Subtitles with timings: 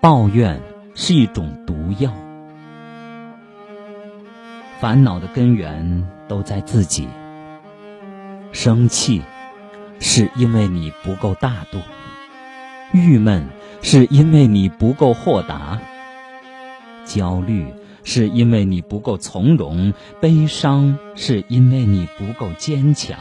[0.00, 0.62] 抱怨
[0.94, 2.12] 是一种毒药，
[4.78, 7.08] 烦恼的根源都在自己。
[8.52, 9.22] 生气
[9.98, 11.80] 是因为你不够大度，
[12.92, 13.48] 郁闷
[13.82, 15.80] 是因为你不够豁达，
[17.04, 17.66] 焦虑
[18.04, 23.18] 是因为你不够从容，悲伤是因为你不够坚强，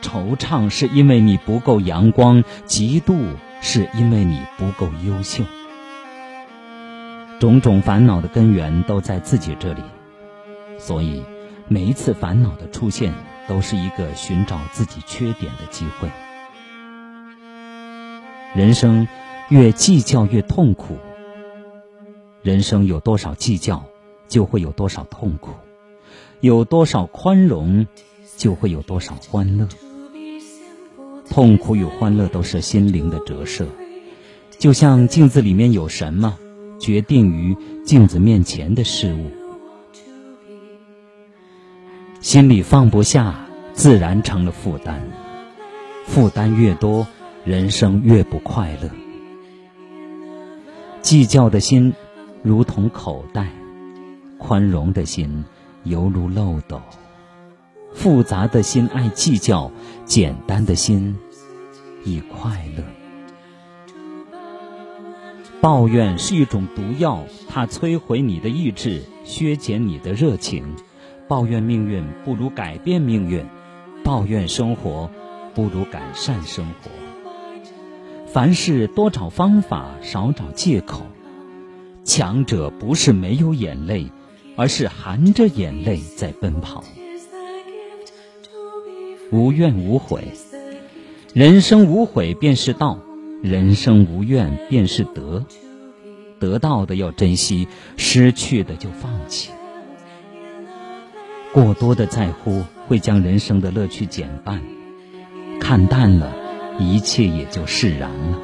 [0.00, 3.18] 惆怅是因为你不够阳光，嫉妒
[3.60, 5.42] 是因为你不够优秀。
[7.44, 9.82] 种种烦恼的根源都在自己这里，
[10.78, 11.22] 所以
[11.68, 13.12] 每一次烦恼的出现，
[13.46, 16.08] 都是一个寻找自己缺点的机会。
[18.54, 19.06] 人生
[19.50, 20.96] 越计较越痛苦，
[22.40, 23.84] 人生有多少计较，
[24.26, 25.50] 就会有多少痛苦；
[26.40, 27.86] 有多少宽容，
[28.38, 29.68] 就会有多少欢乐。
[31.28, 33.66] 痛苦与欢乐都是心灵的折射，
[34.58, 36.38] 就像镜子里面有什么。
[36.84, 39.30] 决定于镜子面前的事物，
[42.20, 45.02] 心里放不下，自然成了负担。
[46.04, 47.06] 负担越多，
[47.42, 48.90] 人生越不快乐。
[51.00, 51.94] 计较的心
[52.42, 53.48] 如同口袋，
[54.36, 55.42] 宽容的心
[55.84, 56.82] 犹如漏斗。
[57.94, 59.72] 复杂的心爱计较，
[60.04, 61.16] 简单的心
[62.04, 63.03] 亦快乐。
[65.64, 70.76] 抱怨是一种毒药，它摧毁你的意志，削减你的热情。
[71.26, 73.42] 抱怨命运不如改变命运，
[74.04, 75.10] 抱怨生活
[75.54, 76.90] 不如改善生活。
[78.26, 81.00] 凡事多找方法，少找借口。
[82.04, 84.12] 强者不是没有眼泪，
[84.56, 86.84] 而是含着眼泪在奔跑。
[89.32, 90.28] 无怨无悔，
[91.32, 92.98] 人生无悔便是道。
[93.44, 95.44] 人生无怨便是得，
[96.40, 97.68] 得到的要珍惜，
[97.98, 99.50] 失去的就放弃。
[101.52, 104.62] 过多的在乎会将人生的乐趣减半，
[105.60, 106.32] 看淡了，
[106.78, 108.38] 一切也就释然了。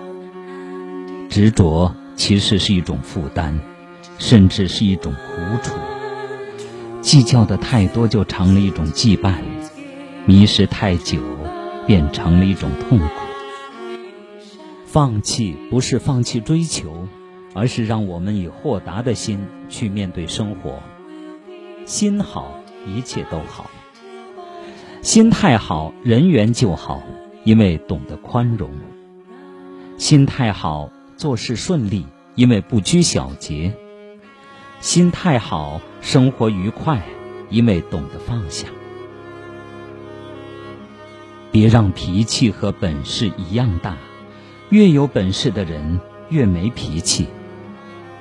[1.30, 3.58] 执着其实是一种负担，
[4.18, 5.74] 甚至是一种苦楚。
[7.00, 9.36] 计较的太多就成了一种羁绊，
[10.26, 11.18] 迷失太久
[11.86, 13.06] 变成了一种痛苦。
[14.92, 17.06] 放弃不是放弃追求，
[17.54, 20.82] 而是让我们以豁达的心去面对生活。
[21.86, 23.70] 心好，一切都好；
[25.00, 27.00] 心态好，人缘就好，
[27.44, 28.68] 因为懂得宽容；
[29.96, 33.70] 心态好，做事顺利，因为不拘小节；
[34.80, 37.00] 心态好，生活愉快，
[37.48, 38.66] 因为懂得放下。
[41.52, 43.96] 别让脾气和本事一样大。
[44.70, 47.26] 越有本事的人越没脾气，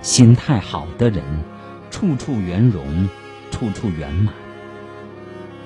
[0.02, 1.24] 心态好的人
[1.92, 3.08] 处处圆融，
[3.52, 4.34] 处处圆满。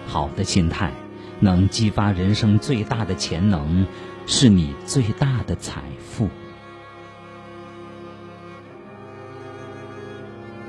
[0.05, 0.91] 好的心态
[1.39, 3.85] 能激发人生最大的潜能，
[4.25, 6.27] 是你最大的财富。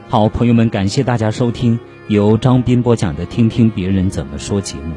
[0.09, 1.77] 好，朋友们，感谢大家收听
[2.07, 4.95] 由张斌播讲的《听听别人怎么说》节目。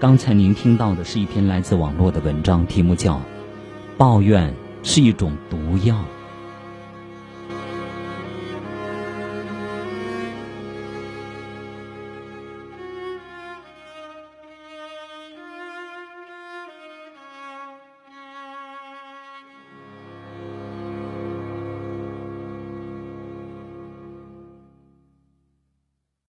[0.00, 3.22] 刚才您听到的是一篇来自网络的文章，题目叫。
[3.96, 5.96] 抱怨是一种毒药。